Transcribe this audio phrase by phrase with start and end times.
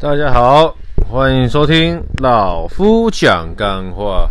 [0.00, 0.74] 大家好，
[1.10, 4.30] 欢迎收听老夫讲干话，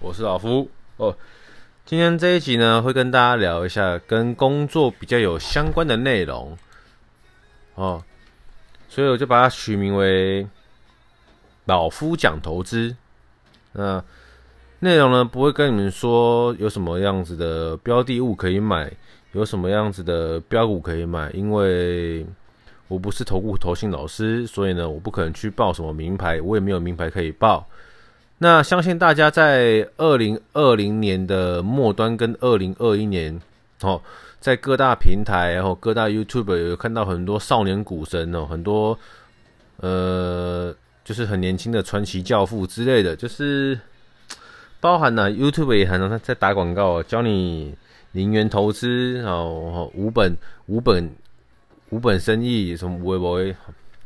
[0.00, 1.12] 我是老夫哦。
[1.84, 6.56] 今天这一集呢，会跟大家聊一下跟工作比较有相关的内容
[7.74, 8.00] 哦，
[8.88, 10.46] 所以我就把它取名为
[11.64, 12.94] 老夫讲投资。
[13.72, 14.00] 那
[14.78, 18.88] 内容呢，不会跟你们说有什么样子的标的物可以买，
[19.32, 22.24] 有什么样子的标股可以买，因为。
[22.88, 27.68] 我不是投顾投信老师，所以呢，我不可能去报什么名牌，我也没有名牌可以报。
[28.38, 33.38] 那相信大家在二零二零年的末端跟二零二一年，
[33.82, 34.00] 哦，
[34.40, 38.98] 在各大平台然后各大 YouTube 有看到很多少年股神哦，很多
[39.76, 43.78] 呃，就是很年轻的传奇教父之类的，就是
[44.80, 47.74] 包含了 YouTube 也很常在打广告，教你
[48.12, 50.34] 零元投资哦，五本
[50.68, 51.10] 五本。
[51.90, 53.38] 无本生意什么微博，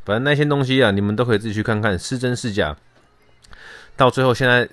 [0.05, 2.75] 反正那些东西啊，你们都可以自己去看看是真是假。
[3.95, 4.67] 到最后，现在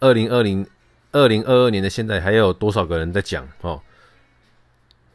[0.00, 0.66] 二零二零
[1.12, 3.80] 二零二二年的现在，还有多少个人在讲哦？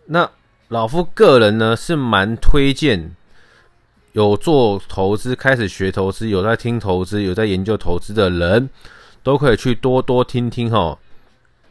[0.06, 0.30] 那
[0.70, 3.16] 老夫个人呢是蛮推荐
[4.14, 8.70] 有做投资、开始学投资、有在听投资、有在研究投资的人，
[9.24, 10.98] 都可以去多多听听哈。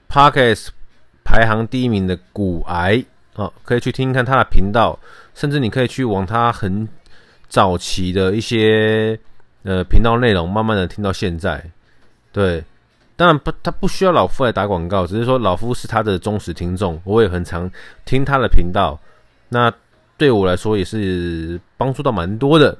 [0.08, 0.68] Podcast
[1.24, 3.04] 排行第一名的股癌。
[3.36, 4.98] 哦，可以去听听看他的频道，
[5.34, 6.88] 甚至你可以去往他很
[7.48, 9.18] 早期的一些
[9.62, 11.62] 呃频道内容，慢慢的听到现在。
[12.32, 12.64] 对，
[13.14, 17.70] 当然不，他不需要老夫来打广告，只是说老夫是他的忠实听众，我也很常
[18.06, 18.98] 听他的频道。
[19.50, 19.70] 那
[20.16, 22.76] 对我来说也是帮助到蛮多的。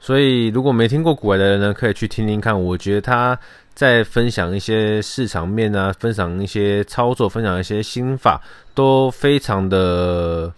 [0.00, 2.60] 所以如果没听过股癌的人呢，可以去听听看。
[2.60, 3.38] 我觉得他。
[3.74, 8.40] 在分享一些市场面啊，分享一些操作，分享一些心法，
[8.72, 10.52] 都非常的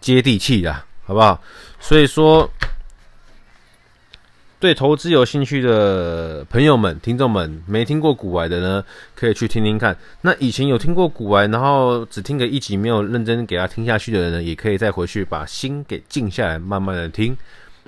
[0.00, 0.72] 接地气的，
[1.04, 1.40] 好不好？
[1.78, 2.50] 所以说，
[4.58, 8.84] 对投资有兴趣的朋友们、听众们，没听过古玩的呢，
[9.14, 9.96] 可以去听听看。
[10.22, 17.36] 那以前有听过古玩，然后只听个一集，没有认真给他听下去的人呢，也可以再回去把心给静下来，慢慢的听。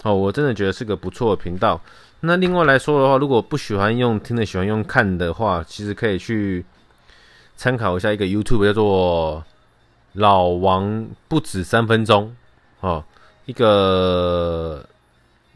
[0.04, 1.80] 哦，我真的觉得是个不错的频道。
[2.24, 6.64] 那另外来说的话，如果不喜欢用听的，喜欢用看的话，其实可以去
[7.56, 9.44] 参考一下一个 YouTube 叫做
[10.14, 12.32] “老王不止三分钟”
[12.78, 13.04] 哦，
[13.46, 14.86] 一个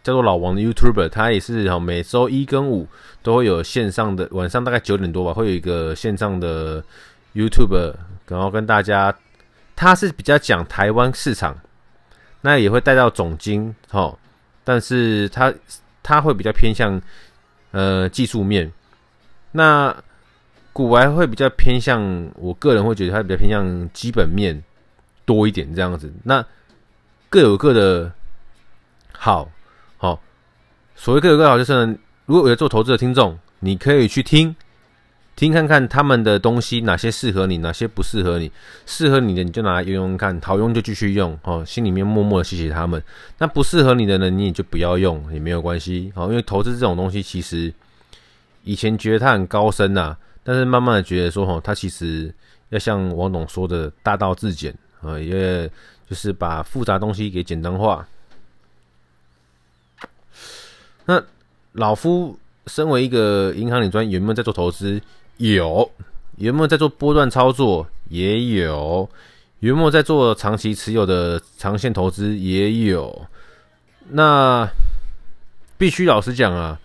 [0.02, 2.88] 叫做老王的 YouTuber，他也是哈每周一跟五
[3.22, 6.82] 都会有线上的，晚上大概九点多吧，会有一个线上的
[7.32, 7.94] YouTube，
[8.26, 9.16] 然后跟大家，
[9.76, 11.56] 他是比较讲台湾市场，
[12.40, 14.18] 那也会带到总经哈，
[14.64, 15.54] 但是他。
[16.06, 17.02] 他会比较偏向
[17.72, 18.70] 呃技术面，
[19.50, 19.92] 那
[20.72, 24.62] 古玩会比较偏向，我个人会觉得他比较偏向基本面
[25.24, 26.12] 多一点这样子。
[26.22, 26.46] 那
[27.28, 28.12] 各有各的
[29.12, 29.50] 好，
[29.98, 30.22] 好，
[30.94, 34.54] 所谓各有各好，就是，如果有做投资的听众，你可以去听。
[35.36, 38.50] 听看看他们的东西哪些适合你，哪些不适合你。
[38.86, 41.62] 适合你的你就拿来用用看，好用就继续用哦。
[41.66, 43.02] 心里面默默的谢谢他们。
[43.36, 46.28] 那不适合你的呢，你也就不要用，也没有关系哦。
[46.30, 47.70] 因为投资这种东西，其实
[48.64, 52.34] 以前觉得它很高深呐，但是慢慢的觉得说，哈，它其实
[52.70, 55.70] 要像王董说的“大道至简”啊，也
[56.08, 58.08] 就是把复杂东西给简单化。
[61.04, 61.22] 那
[61.72, 64.98] 老夫身为一个银行理专，有没有在做投资？
[65.38, 65.90] 有，
[66.36, 67.86] 有没有在做波段操作？
[68.08, 69.10] 也有，
[69.58, 72.36] 有没有在做长期持有的长线投资？
[72.38, 73.26] 也有。
[74.08, 74.68] 那
[75.76, 76.80] 必须老实讲啊，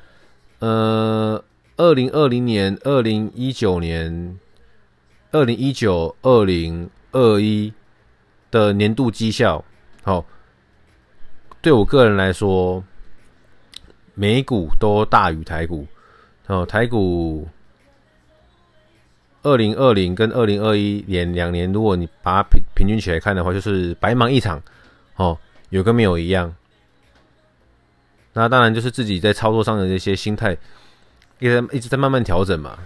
[0.60, 1.44] 呃，
[1.78, 4.38] 二零二零年、二零一九年、
[5.32, 7.72] 二零一九、二零二一
[8.50, 9.64] 的年度绩效，
[10.04, 10.26] 好，
[11.62, 12.84] 对我个人来说，
[14.16, 15.88] 美股都大于台股，
[16.48, 17.48] 哦，台股。
[19.44, 24.62] 二零二零跟二零二一年两年，如果你把它平平均起来看的话，就是白忙一场，
[25.16, 25.38] 哦，
[25.69, 26.53] 有跟没有一样。
[28.34, 30.55] 那当然就是自己在操作上的一些心态，
[31.40, 32.78] 一直一直在慢慢调整嘛。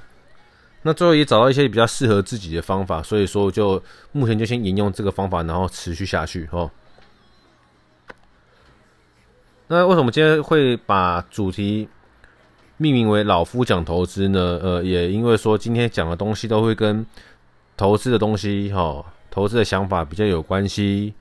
[0.82, 3.82] 那最后也找到一些比较适合自己的方法，所以说就
[4.12, 6.72] 目前就先沿用这个方法，然后持续下去哦。
[9.68, 11.90] 那为什么今天会把主题？
[12.78, 17.06] 命名为老夫讲投资呢，呃，也因为说今天讲的东西都会跟
[17.78, 21.14] 投资的东西，哈、投资的想法比较有关系，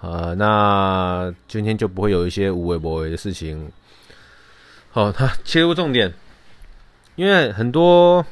[0.00, 3.70] 呃，那今天就不会有一些无为不为的事情。
[4.90, 6.12] 好，他切入重点，
[7.16, 8.24] 因为很多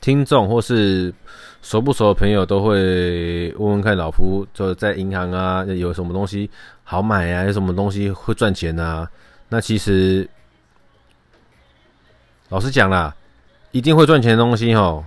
[0.00, 1.14] 听众或是
[1.62, 6.50] 熟不熟的朋友都会问问看老夫，就在银行啊有什么东西
[6.82, 9.08] 好买啊，有什么东西会赚钱啊？
[9.48, 10.28] 那其实
[12.54, 13.12] 老实讲啦，
[13.72, 15.02] 一定会赚钱的东西齁，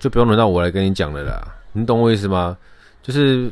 [0.00, 1.40] 就不用轮到我来跟你讲了啦。
[1.70, 2.58] 你懂我意思吗？
[3.00, 3.48] 就是，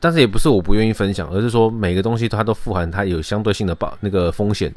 [0.00, 4.74] 但是也不是我不愿意分享，而是说每个东西它都富含它有相对性的保那个风险。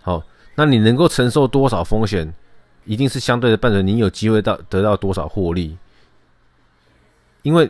[0.00, 0.22] 好，
[0.54, 2.32] 那你能够承受多少风险？
[2.84, 5.76] 一定是相对的伴随你有机会到得到多少获利，
[7.42, 7.68] 因为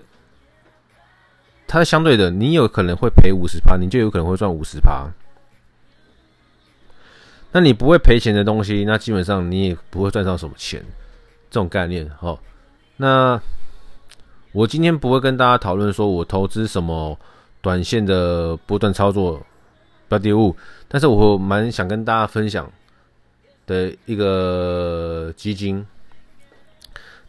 [1.66, 5.08] 它是相对的，你有可能会赔五十趴，你就有可能会赚五十趴。
[7.54, 10.84] 那你不会赔钱的东西，那基本上你也不会赚到什么钱，
[11.48, 12.10] 这种概念。
[12.18, 12.38] 好，
[12.96, 13.40] 那
[14.50, 17.16] 我今天不会跟大家讨论说我投资什么
[17.62, 19.40] 短线的波段操作
[20.08, 20.56] 标的物，
[20.88, 22.68] 但是我蛮想跟大家分享。
[23.66, 25.86] 的一个基金，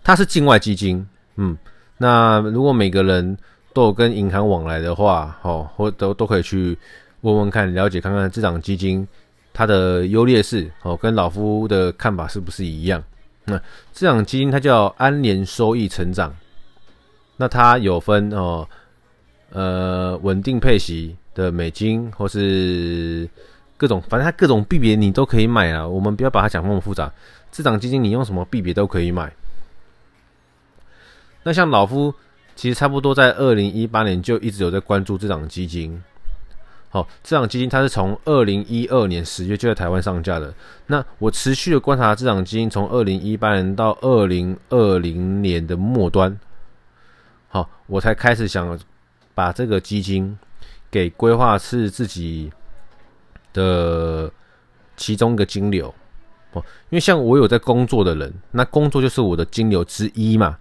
[0.04, 1.08] 它是境外基金，
[1.38, 1.58] 嗯，
[1.98, 3.38] 那如果每个人
[3.72, 6.78] 都有跟银行往来的话，哦，或都都可以去
[7.22, 9.08] 问问看，了解看看这档基金
[9.56, 13.02] 它的优劣势，哦，跟老夫的看法是不是一样？
[13.46, 13.60] 那
[13.92, 16.36] 这档基金它叫安联收益成长，
[17.38, 18.68] 那它有分哦，
[19.52, 23.28] 呃，稳定配息的美金或是。
[23.78, 25.86] 各种，反正它各种币别你都可以买啊。
[25.86, 27.12] 我们不要把它讲那么复杂。
[27.52, 29.30] 这档基金你用什么币别都可以买。
[31.44, 32.14] 那像老夫
[32.56, 36.02] 其实差不多在二零一八年就一直有在关注这档基金。
[36.96, 40.54] 哦，这档基金它是从二零一二年十月就在台湾上架的。
[40.88, 46.40] 那我持续的观察这档基金，从二零一八年到二零二零年的末端，
[47.50, 48.80] 好，我才开始想
[49.34, 50.38] 把这个基金
[50.90, 52.52] 给规划是自己。
[53.56, 54.30] 的
[54.98, 55.88] 其中一个金流
[56.52, 60.58] 哦，因为像我有在工作的人，那工作就是我的金流之一嘛。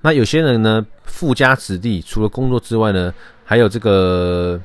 [0.00, 3.12] 那有些人呢，富家子弟，除了工作之外呢，
[3.44, 4.58] 还有这个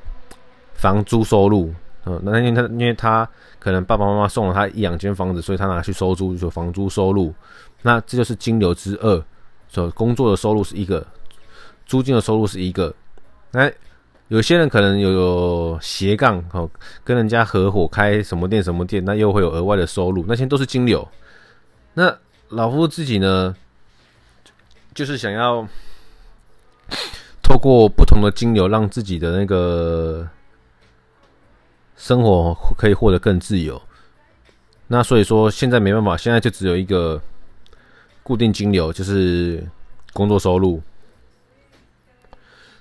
[0.76, 1.74] 房租收入。
[2.06, 3.28] 嗯，那因为他因为他
[3.60, 7.34] 可能爸爸妈妈送了他一两间房子，所以他拿去收租，就房租收入。
[7.82, 9.24] 那这就是金流之二，
[9.68, 11.06] 所工作的收入是一个，
[11.86, 12.94] 租金的收入是一个。
[13.52, 13.72] 那。
[14.30, 16.68] 有些人可能有有斜杠哦，
[17.04, 21.08] 跟人家合伙开什么店什么店，那又会有额外的收入，那些都是金流。
[21.94, 22.12] 那
[22.50, 23.56] 老夫自己呢，
[24.96, 25.68] 就是想要
[27.44, 30.28] 透过不同的金流，让自己的那个
[31.96, 33.82] 生活可以获得更自由。
[34.88, 37.22] 那所以说现在没办法，现在就只有一个
[38.22, 39.66] 固定金流，就是
[40.14, 40.82] 工作收入。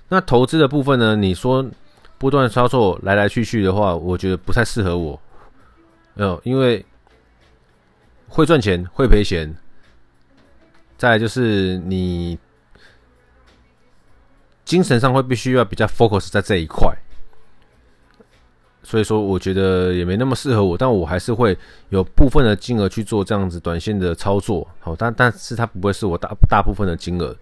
[0.07, 1.15] 那投资的部分呢？
[1.15, 1.65] 你说
[2.19, 5.19] 波段操作来来去去的话，我觉得不太适合我。
[6.15, 6.85] 哦，因为
[8.27, 9.53] 会赚钱，会赔钱。
[10.97, 12.37] 再就是你
[14.63, 16.95] 精神上会必须要比较 focus 在这一块，
[18.85, 20.77] 所以说我觉得也没那么适合我。
[20.77, 21.57] 但我还是会
[21.89, 24.65] 有部分的金额去做这样子短线的操作。
[24.79, 27.35] 好，但但是它不会是我大大部分的金额。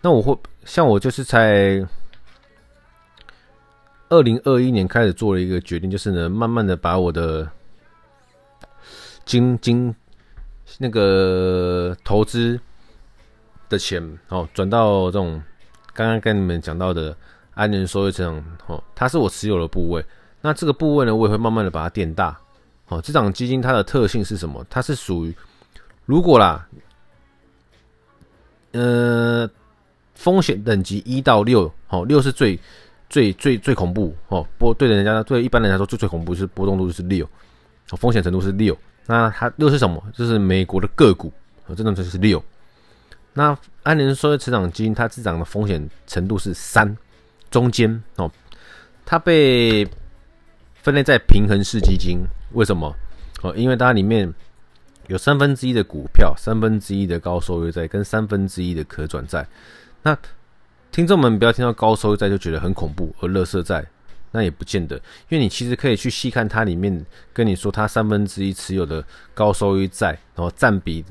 [0.00, 1.84] 那我会像我就是在
[4.10, 7.50] 二零二一年开始做了一个决定，就是呢，慢慢的把我的
[9.24, 9.94] 金金
[10.78, 12.60] 那个投资
[13.68, 15.42] 的钱哦转到这种
[15.92, 17.14] 刚刚跟你们讲到的
[17.54, 20.04] 安联收益成长哦，它是我持有的部位。
[20.48, 22.34] 那这个部位呢，我也会慢慢的把它垫大。
[22.88, 24.64] 哦，这档基金它的特性是什么？
[24.70, 25.34] 它是属于
[26.06, 26.66] 如果啦，
[28.72, 29.46] 呃。
[30.14, 32.58] 风险等级一到六，好，六是最
[33.08, 34.44] 最最最恐怖哦。
[34.58, 37.24] 波对人家对一般人来说最最恐怖是波动度是六，
[37.86, 38.76] 风险程度是六。
[39.06, 40.02] 那它六是什么？
[40.12, 41.32] 就是美国的个股，
[41.68, 42.42] 这种就是六。
[43.32, 46.96] 那安联说的成长基金，它自涨的风险程度是三，
[47.48, 48.28] 中间哦。
[49.06, 49.86] 它被
[50.88, 52.96] 分类在平衡式基金，为什么？
[53.42, 54.32] 哦，因为它里面
[55.08, 59.46] 有三分之一的股票，三分之一的高收益债，跟三分之一的可转债。
[60.02, 60.16] 那
[60.90, 63.84] 听众们不要听到高收益债就觉得很恐怖，而垃圾债
[64.30, 64.96] 那也不见得，
[65.28, 67.04] 因为你其实可以去细看它里面
[67.34, 69.04] 跟你说，它三分之一持有的
[69.34, 71.04] 高收益债，然后占比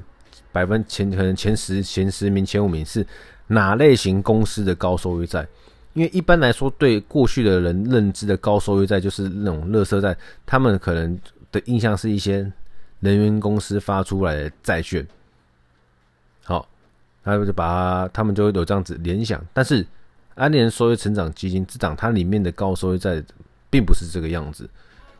[0.51, 3.05] 百分前可能前十前十名前五名是
[3.45, 5.47] 哪类型公司的高收益债？
[5.97, 11.19] 因为一般来说，对过去的人认知的高收益债就是那种垃圾债，他们可能
[11.51, 12.49] 的印象是一些
[12.99, 15.05] 能源公司发出来的债券。
[16.43, 16.67] 好。
[17.23, 19.85] 他就把它，他们就会有这样子联想，但是
[20.35, 23.21] 安联收益成长基金这档它里面的高收益债
[23.69, 24.69] 并不是这个样子。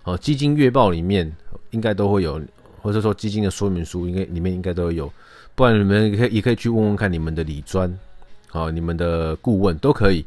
[0.06, 1.30] 哦，基金月报里面
[1.72, 2.42] 应该都会有，
[2.82, 5.12] 或者说基金的说明书应该里面应该都会有
[5.54, 7.94] 不然你们也可以也可以去问问看你们的理专，
[8.48, 10.26] 好，你们的顾问都可以。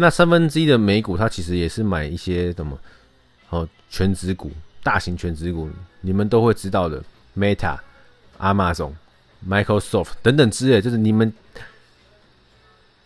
[0.00, 2.78] 那三分之一的美股，它其实也是买一些什么，
[3.50, 4.50] 哦，权值股，
[4.82, 5.68] 大型权值股，
[6.00, 7.04] 你们都会知道的
[7.36, 7.76] ，Meta、
[8.38, 8.92] Amazon、
[9.46, 11.30] Microsoft 等等之类，就是你们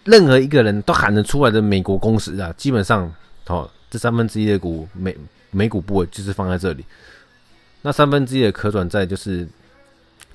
[0.05, 3.13] 任何一个人都喊得出来的美国公司啊，基本上，
[3.49, 5.17] 哦，这三分之一的股美
[5.51, 6.85] 美股部位就是放在这里，
[7.83, 9.49] 那三分之一的可转债就是。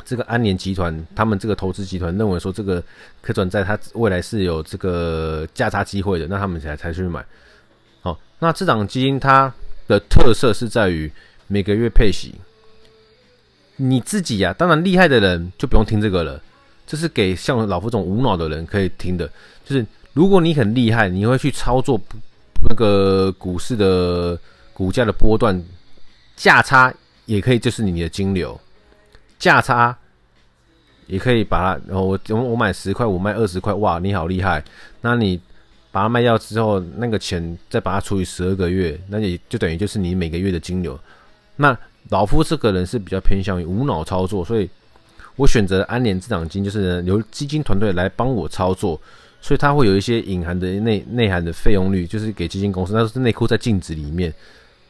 [0.06, 2.84] 这个安联集团，他们这个投资集团认为说，这个
[3.22, 7.24] 可转债它未来是有这个价差机会的，那他们才才去买。
[8.02, 9.54] 好，那这档基金它
[9.88, 11.12] 的特色是在于
[11.48, 12.34] 每个月配息。
[13.76, 16.42] 你自己呀、啊，当然厉害的人就不用听这个了，
[16.86, 19.30] 这是给像老夫这种无脑的人可以听的。
[19.64, 22.00] 就是如果你很厉害，你会去操作
[22.68, 24.38] 那个股市的
[24.74, 25.64] 股价的波段
[26.36, 26.94] 价差，
[27.26, 28.60] 也可以就是你的金流。
[29.40, 29.98] 价差
[31.08, 34.64] 也可以把它，然后我我我买十块，我卖二十块，哇，你好厉害！
[35.02, 35.42] 那你
[35.92, 41.00] 把它卖掉之后，那个钱再把它除以十二个月，那也就等于就是你每个月的金流。
[41.56, 41.76] 那
[42.10, 44.70] 老夫这个人是比较偏向于无脑操作，所以
[45.36, 49.02] 我选择安联这档金，就是由基金团队来帮我操作，
[49.42, 54.32] 所以它会有一些隐含的内内涵的费用率，就是给基金公司，那是内扣在净值里面。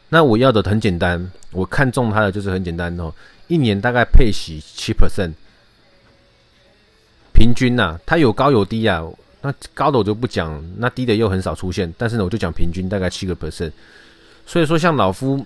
[0.10, 3.14] 那我要的很简单，我看中它的就是很简单哦。
[3.50, 5.34] 一年大概配息七 percent，
[7.34, 9.04] 平均呐、它有高有低啊。
[9.42, 11.92] 那高的我就不讲，那低的又很少出现。
[11.98, 13.72] 但是呢，我就讲平均大概七个 percent。
[14.46, 15.46] 所以说，像老夫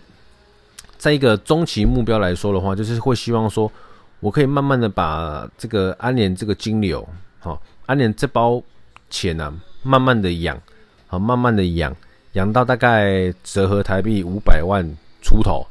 [0.97, 3.71] 在一个中期目标来说的话，就是会希望说，
[4.19, 7.07] 我可以慢慢的把这个安联这个金流，
[7.39, 8.61] 好，安联这包
[9.09, 10.59] 钱啊，慢慢的养，
[11.07, 11.95] 好，慢慢的养，
[12.33, 14.83] 养到大概折合台币五百万
[15.21, 15.65] 出头。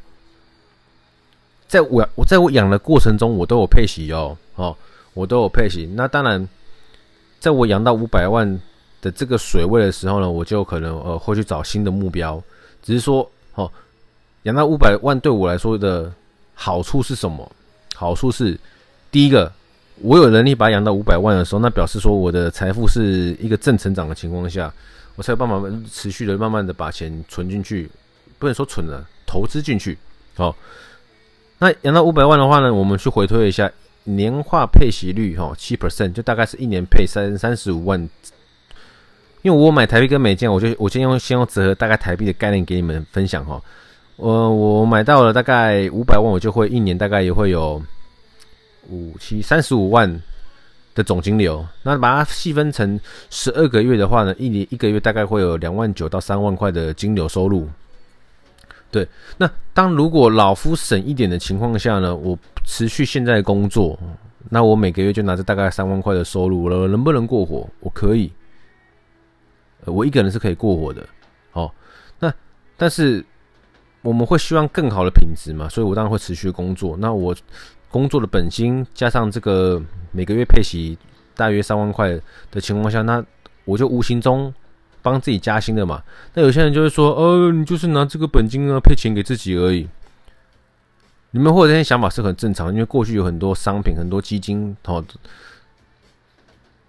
[1.73, 4.77] 在我我在我养的过程中，我都有配息哦，哦，
[5.15, 5.87] 我都有配息。
[5.95, 6.47] 那当然，
[7.41, 8.47] 在我养到五百万
[9.01, 12.39] 的这个水位的时候呢，我就可能呃会去找新的目标。
[12.83, 13.73] 只是说，哦，
[14.43, 16.13] 养到五百万对我来说的
[16.53, 17.51] 好处是什么？
[17.95, 18.55] 好处是
[19.11, 19.51] 第一个，
[20.03, 24.71] 我有能力把它养到五百万的时候，那表示说我的财富是一个正成长的情况下，
[25.17, 25.59] 我才有办法
[25.91, 27.91] 持续的慢慢的把钱存进去，
[28.39, 29.97] 不能说存了，投资进去，
[30.37, 30.55] 哦。
[31.63, 33.71] 那养到五百万的话呢，我们去回推一下
[34.03, 38.01] 年化配息率哈，七 percent 就大概是一年配三三十五万。
[39.43, 43.63] 因为我买台币跟美金，我就我先用先用折合大概台币的概念给你们分享哈。
[44.17, 47.81] 我我买到了大概五百万，我就会一年大概也会有
[48.89, 50.21] 五七三十五万
[50.97, 51.65] 的总金流。
[51.85, 52.99] 那把它细分成
[53.31, 57.69] 十二个月的话呢，一年一个月大概会有两万九到三万块的金流收入。
[58.93, 59.09] 对，
[59.39, 63.99] 那当如果老夫省一点的情况下呢，我持续现在工作，
[64.51, 67.67] 那我每个月就拿着大概三万块的收入了，能不能过活？
[67.81, 68.31] 我可以，
[69.87, 71.03] 我一个人是可以过活的。
[71.53, 71.73] 哦，
[72.19, 72.31] 那
[72.77, 73.25] 但是
[74.03, 76.95] 我们会希望更好的品质嘛，所以我当然会持续工作。
[76.99, 77.35] 那我
[77.89, 80.99] 工作的本金加上这个每个月配息
[81.35, 82.21] 大约三万块
[82.51, 83.25] 的情况下，那
[83.65, 84.53] 我就无形中。
[85.03, 86.01] 帮自己加薪的嘛，
[86.35, 89.89] 那有些人就会说，呃，你就是拿这个本金啊配钱给自己而已。
[91.33, 95.05] 你们或者这些想法是很正常，因为过去有很多商品、很多基金，哦，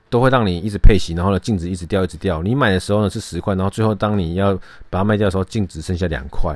[0.09, 2.43] 都会让你一直配息，然后呢净值一直掉、一直掉。
[2.43, 4.53] 你买的时候呢是十块，然后最后当你要
[4.89, 6.55] 把它卖掉的时候，净值剩下两块。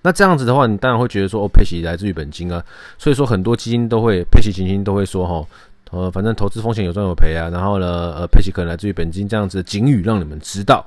[0.00, 2.64] 那这样子的话，你当然会觉得说，哦，配息来自于本金啊。
[2.98, 5.46] 所以说很多基金都会配息基金都会说，哈。
[5.92, 10.82] 呃，反正投资风险有赚有赔啊，然后呢，呃，配息可能来自于本金这样子的警语让你们知道。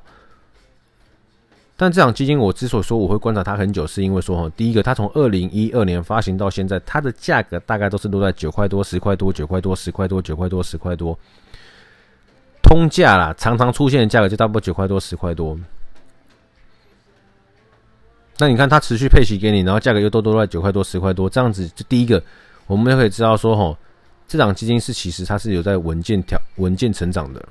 [1.77, 11.15] 但这档基金我之所以说我会观察它很久，是因为说哈，第一个，它从二零一二年发行到现在，它的价格大概都是落在九块多、十块多、九块多、十块多、九块多、十块多，
[12.63, 15.55] 通价啦，常常出现的价格就差不多九块多、十块多。
[18.39, 22.19] 那你看它持续配息给你，然后价格又都都在九块多、十块多，这样子就第一个，
[22.65, 23.77] 我们就可以知道说哈。
[24.27, 27.43] 这档基金是其实它是有在稳健调、稳健成长的，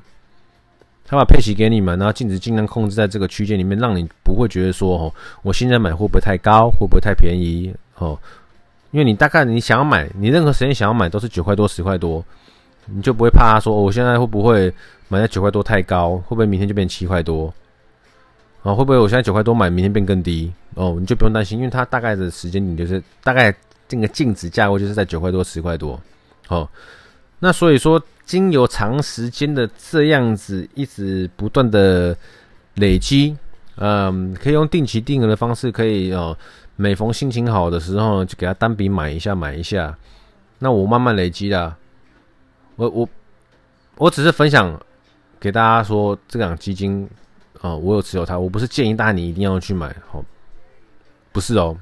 [1.06, 8.18] 它把配息给你们，然后净值尽量控制在这个区间里面，让你不会觉得说哦，我现在买会不会太高，会不会太便宜哦？
[8.90, 12.24] 因为你大概你想要买，你任何时间想要买都是九块多、十块多，
[12.86, 14.72] 你就不会怕他说我现在会不会
[15.08, 17.52] 买在九块多太高，会不会明天就变七块多？
[18.62, 20.52] 啊，会不会我现在九块多买，明天变更低？
[20.74, 23.54] 哦，你就不用担心，因为它大概的时间你就是大概
[23.86, 26.00] 这个净值价位就是在九块多、十块多。
[26.46, 26.70] 好，
[27.38, 32.16] 那所以说，经由长时间的这样子一直不断的
[32.74, 33.36] 累积，
[33.76, 36.36] 嗯，可以用定期定额的方式，可以哦，
[36.76, 39.96] 每逢心情好的时候就给他单笔买一下买一下，
[40.58, 41.76] 那我慢慢累积啦。
[42.76, 43.08] 我我
[43.96, 44.78] 我只是分享
[45.38, 47.08] 给大家说，这档基金
[47.60, 48.38] 啊、我有持有它。
[48.38, 50.22] 我不是建议大家你一定要去买，好，
[51.32, 51.74] 不是哦，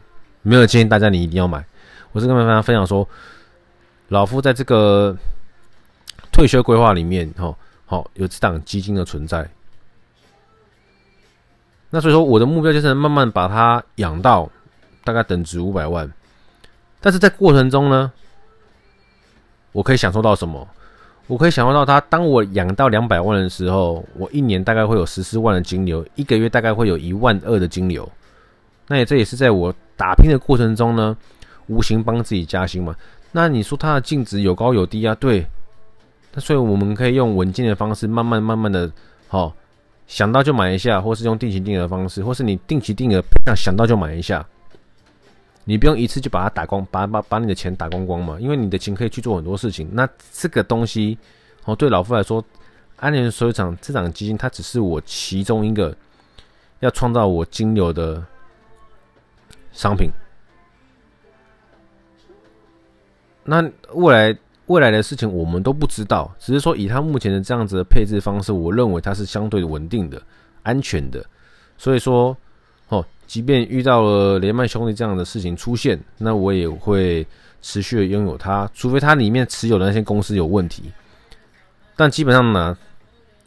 [0.43, 1.65] 没有建议大家你一定要买。
[2.13, 3.09] 我是跟大家分享说，
[4.13, 5.17] 老夫在这个
[6.31, 9.49] 退休规划里面，哈，好有这档基金的存在。
[11.89, 14.51] 那所以说，我的目标就是慢慢把它养到
[15.03, 16.13] 大概等值五百万。
[17.01, 18.13] 但是在过程中呢，
[19.73, 20.69] 我可以享受到什么？
[21.27, 28.07] 我可以享受到它，当我养到两百万的时候，我一年大概会有十四万的金流，一个月大概会有一万二的金流。
[28.89, 31.17] 那也这也是在我打拼的过程中呢，
[31.69, 32.95] 无形帮自己加薪嘛。
[33.33, 35.15] 那你说它的净值有高有低啊？
[35.17, 35.45] 对。
[36.33, 38.89] 那所以我们可以用稳健的方式，慢慢慢慢的，
[39.27, 39.53] 好。
[40.09, 44.45] 想到就买一下，或是用定期定额的方式，或是你定期定额，想想到就买一下，
[45.65, 49.89] 你不用一次就把它打光，把把把你的钱打光光嘛，因为你的钱可以去做很多事情。
[49.91, 51.17] 那这个东西，
[51.65, 52.45] 哦，对老夫来说，
[52.97, 55.97] 安联所有场这档基金，它只是我其中一个
[56.81, 58.23] 要创造我金流的
[59.73, 60.11] 商品。
[63.45, 63.63] 那
[63.95, 64.37] 未来。
[64.67, 70.23] 未来的事情我们都不知道，只是说以他目前的这样子的配置方式，我认为它是相对稳定的、
[70.63, 71.23] 安全的。
[71.77, 72.35] 所以说，
[72.89, 77.27] 哦，即便遇到了雷曼兄弟这样的事情出现，那我也会
[77.61, 80.85] 持续的拥有它，除非它里面持有的那些公司有问题。
[81.97, 82.75] 但基本上呢，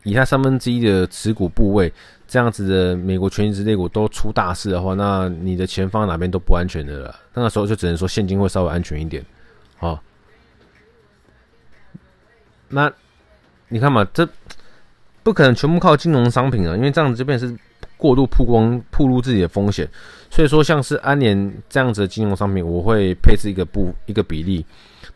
[0.03, 1.91] 以它三分之一的持股部位，
[2.27, 7.15] 这样子的美国权益类股都出大事的话，那你的钱放哪边都不安全的了。
[7.33, 9.25] 那个时候就只能说现金会稍微安全一点，
[9.77, 10.01] 好。
[12.69, 12.91] 那
[13.69, 14.27] 你看嘛，这
[15.23, 17.55] 不可能全部靠金融商品啊，因为这样子这边是
[17.95, 19.87] 过度曝光、暴露自己的风险。
[20.31, 24.65] 所以说，像是安联这样子的金融商品，我会配置一个不一个比例。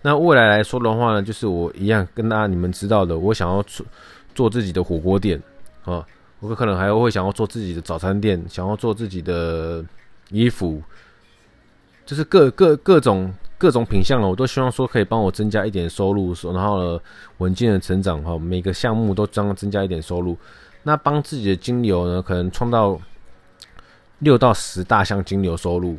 [0.02, 3.86] 那未来来说的话呢，就是我一样跟大家你们知道的，我想要做
[4.34, 5.42] 做自己的火锅店
[5.84, 6.06] 啊，
[6.40, 9.84] 我可能还会想要做自己的早餐店，想要做自己的
[10.30, 10.82] 衣服，
[12.06, 13.34] 就是各各各种。
[13.60, 17.00] 各种品相了，我都希望说可以帮我增加一点收入，然后呢，
[17.40, 20.38] 稳健的成长哈，每个项目都将增加一点收入。
[20.84, 22.98] 那帮自己的金流呢，可能创造
[24.20, 25.98] 六到十大项金流收入。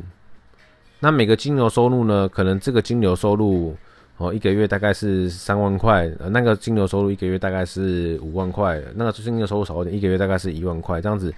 [1.01, 3.77] 那每个金流收入呢，可能这个金流收入
[4.17, 11.31] 哦，一个月大概是三万块，那个金流收入一个月大概是五万块，那个金流收入少一点，一个月大概是一万块这样子。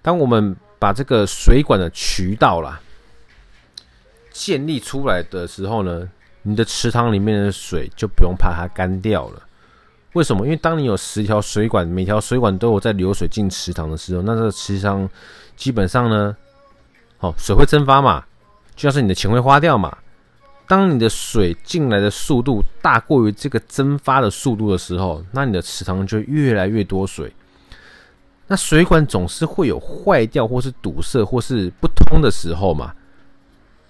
[0.00, 2.80] 当我们把这个水管的渠道啦。
[4.40, 6.08] 建立出来的时候呢，
[6.40, 9.42] 你的池塘里面的水就不用怕它干掉了。
[10.14, 10.46] 为什么？
[10.46, 15.06] 因为当你有十条水管，每条水管都有在流水进池塘的时候，那这个池塘
[15.56, 16.34] 基本上呢，
[17.18, 18.24] 哦，水会蒸发嘛，
[18.74, 19.94] 就像是你的钱会花掉嘛。
[20.66, 27.30] 当你的水进来的速度大过于这个蒸发的速度的时候，那你的池塘就越来越多水。
[28.46, 32.94] 那水管总是会有坏掉，或是堵塞，或是不通的时候嘛。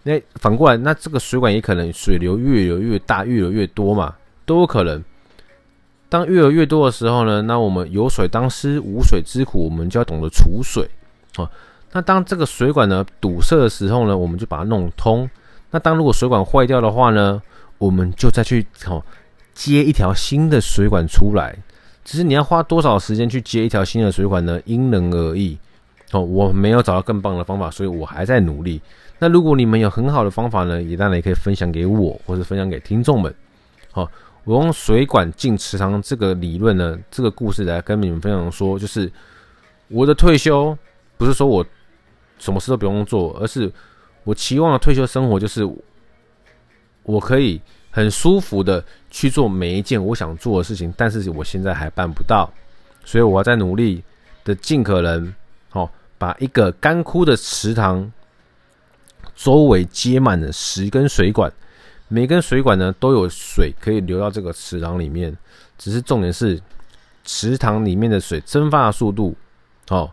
[0.03, 4.15] 那反过来，那这个水管也可能水流越流越大，越流越多嘛，
[4.47, 5.03] 都有可能。
[6.09, 10.89] 当越流越多的时候呢，那我们有水当思无水之苦，我们就要懂得储水。
[11.37, 11.49] 哦，
[11.93, 15.29] 那当这个水管呢堵塞的时候呢，我们就把它弄通。
[15.71, 17.41] 那当如果水管坏掉的话呢，
[17.79, 19.05] 我们就再去哦
[19.55, 21.57] 接一条新的水管出来。
[22.03, 24.61] 只是你要花多少时间去接一条新的水管呢？
[24.65, 25.59] 因人而异。
[26.13, 28.81] 哦，我没有找到更棒的方法，所以我还在努力。
[29.19, 33.33] 那如果你们有很好的方法呢，也当然也可以分享给我，或者分享给听众们。
[33.93, 34.11] 好，
[34.45, 39.11] 我用水管进池塘这个理论呢，这个故事来跟你们分享说，就是
[39.89, 40.77] 我的退休
[41.17, 41.65] 不是说我
[42.39, 43.71] 什么事都不用做，而是
[44.25, 45.69] 我期望的退休生活就是
[47.03, 52.51] 我可以很舒服的去做每一件我想做的事情，但是我现在还办不到，
[53.05, 54.03] 所以我要在努力
[54.45, 55.35] 的尽可能，
[56.21, 58.13] 把一个干枯的池塘。
[59.35, 61.51] 周围接满了十根水管，
[62.09, 65.35] 每根水管呢都有水可以流到这个池塘里面。
[65.79, 66.61] 只是重点是，
[67.25, 69.35] 池塘里面的水蒸发的速度，
[69.89, 70.11] 哦，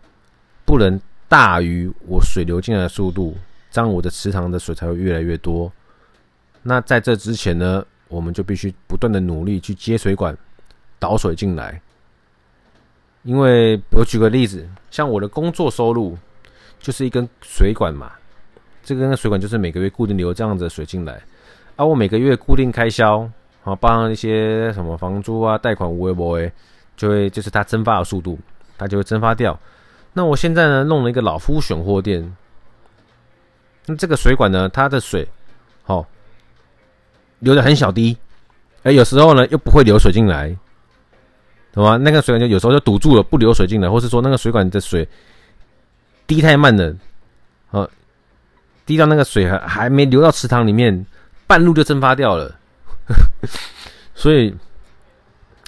[0.64, 3.36] 不能大于我水流进来的速度，
[3.70, 5.70] 这样我的池塘的水才会越来越多。
[6.64, 10.38] 那在这之前呢，我们就必须不断的努力去接水管，
[11.00, 11.82] 导水进来。
[13.28, 16.18] 因为我举个例子，像我的工作收入
[16.80, 18.14] 就是一根水管嘛。
[18.86, 21.12] 这根水管就是每个月固定流这样子的水进来，
[21.76, 23.30] 而、啊、我每个月固定开销，
[23.66, 26.50] 啊，包含一些什么房租啊、贷款、无微不微，
[26.96, 28.40] 就会就是它蒸发的速度，
[28.78, 29.60] 它就会蒸发掉。
[30.14, 32.34] 那我现在呢，弄了一个老夫选货店，
[33.88, 35.28] 那这个水管呢，它的水，
[35.84, 36.08] 好、哦，
[37.40, 38.18] 流的很小滴，
[38.84, 40.56] 哎，有时候呢又不会流水进来，
[41.78, 41.98] 懂吗？
[41.98, 45.08] 那个水管就有时候就堵住了，不流水进来，或是说那个水管的水
[46.26, 46.96] 滴太慢了，
[47.70, 47.90] 哦，
[48.86, 51.06] 滴到那个水还还没流到池塘里面，
[51.46, 52.54] 半路就蒸发掉了，
[54.16, 54.54] 所以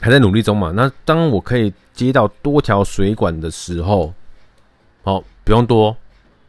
[0.02, 0.72] 还在努力中嘛。
[0.76, 4.14] 那当我可以接到多条水管的时候，
[5.04, 5.96] 好，不用多。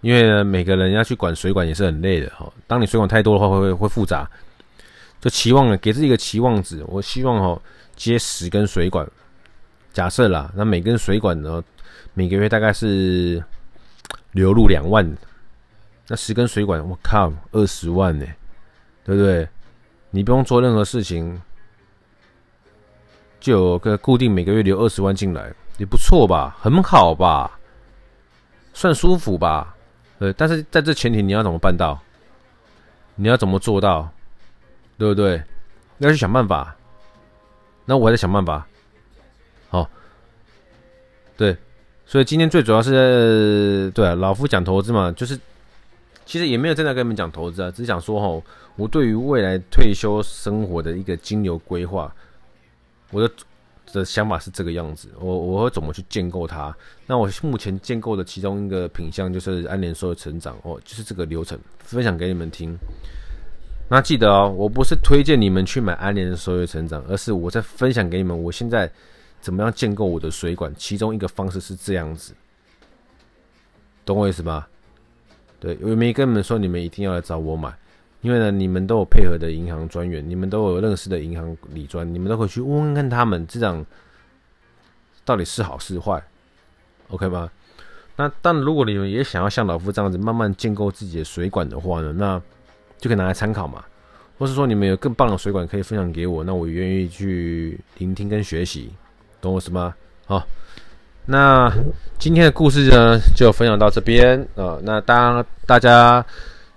[0.03, 2.51] 因为，每个人要去管水管也是很累的哈。
[2.67, 4.27] 当你水管太多的话，会会会复杂。
[5.21, 6.83] 就期望呢，给自己一个期望值。
[6.89, 7.61] 我希望哦，
[7.97, 9.07] 接十根水管。
[9.93, 11.63] 假设啦，那每根水管呢，
[12.15, 13.43] 每个月大概是
[14.33, 15.17] 流入两万。
[16.07, 18.27] 那十根水管，我靠，二十万呢，
[19.05, 19.49] 对不对？
[20.11, 21.41] 你不用做任何事情，
[23.39, 26.57] 就有个固定每个月流二十万进来，也不错吧？
[26.61, 27.59] 很好吧？
[28.75, 29.77] 算舒服吧？
[30.19, 32.01] 呃，但是在这前提，你要怎么办到？
[33.15, 34.11] 你要怎么做到？
[34.99, 35.41] 对不对？
[35.99, 36.75] 要去想办法。
[37.85, 38.67] 那我还在想办法。
[41.41, 41.57] 对，
[42.05, 45.41] 所以今天最主要是对啊，老夫讲投资嘛，就是
[46.27, 52.15] 其实也没有真的跟你们讲投资啊，只是想说哈，我对于未来退休生活的一个金流规划，
[53.11, 53.35] 我的。
[53.93, 56.73] 的想法是这个样子，我我会怎么去建构它？
[57.09, 62.73] 那我目前建构的其中一个品项就是安联收益成长哦，就是这个流程分享给你们听。
[63.89, 68.89] 那记得哦，我不是推荐你们去买安联收益成长，而是我在分享给你们，我现在
[69.41, 72.35] 怎么样建构我的水管，其中一个方式是这样子，
[74.05, 74.69] 懂我意思吧？
[75.59, 77.75] 对，我没跟你们说你们一定要来找我买。
[78.23, 83.83] 因为呢，你们都有配合的银行专员，你们都有认识的银行理专，你们都可以去问问看他们这样
[85.25, 86.23] 到底是好是坏
[87.09, 87.51] ，OK 吗？
[88.17, 92.39] 那但如果你们也想要像老夫这样子慢慢建构自己的水管的话呢，那
[92.99, 93.83] 就可以拿来参考嘛。
[94.39, 98.91] 或是说你们有更棒的水管可以分享给我，那我愿意去聆听跟学习，
[99.41, 99.95] 懂我什么？
[100.27, 100.47] 好，
[101.27, 101.73] 那
[102.19, 104.79] 今天的故事呢就分享到这边啊。
[104.83, 106.25] 那当大家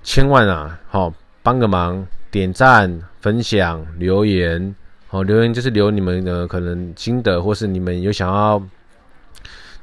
[0.04, 1.14] 千万啊，好。
[1.46, 4.74] 帮个忙，点赞、分享、留言，
[5.10, 8.64] 好，留言就是留你们的可能心得，或是你们有想要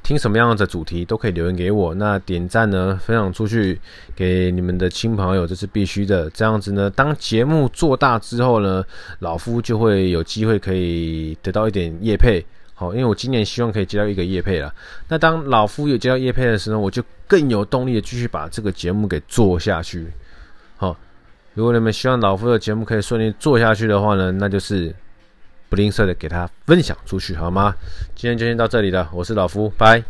[0.01, 1.93] 听什么样的主题，都可以留言给我。
[1.93, 3.79] 那点赞呢，分享出去
[4.15, 6.27] 给你们的亲朋友，这是必须的。
[6.31, 8.83] 这样子呢，当节目做大之后呢，
[9.19, 12.43] 老夫就会有机会可以得到一点业配。
[12.81, 14.73] 好，因为我今年希望可以接到一个叶配了。
[15.07, 20.07] 那当老夫有接到叶配的时候，我就更有动力的继续把这个节目给做下去。
[20.75, 20.97] 好。
[21.53, 24.95] 如果你们希望老夫的节目可以顺利做下去的话呢，那就是
[25.67, 27.75] 不吝啬的给他分享出去，好吗？
[28.15, 30.01] 今天就先到这里了，我是老夫，拜。